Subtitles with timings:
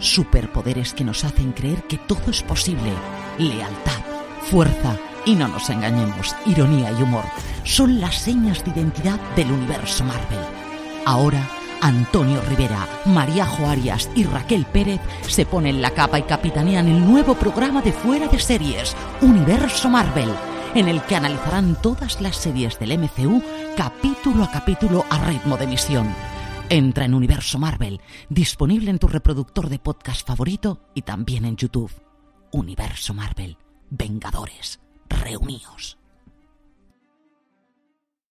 [0.00, 2.92] Superpoderes que nos hacen creer que todo es posible.
[3.38, 4.00] Lealtad,
[4.50, 7.24] fuerza y no nos engañemos, ironía y humor
[7.64, 10.38] son las señas de identidad del universo Marvel.
[11.06, 11.48] Ahora,
[11.80, 17.34] Antonio Rivera, María Arias y Raquel Pérez se ponen la capa y capitanean el nuevo
[17.34, 20.30] programa de fuera de series, Universo Marvel,
[20.74, 23.42] en el que analizarán todas las series del MCU
[23.76, 26.29] capítulo a capítulo a ritmo de emisión.
[26.72, 31.90] Entra en Universo Marvel, disponible en tu reproductor de podcast favorito y también en YouTube.
[32.52, 33.58] Universo Marvel,
[33.90, 34.78] Vengadores.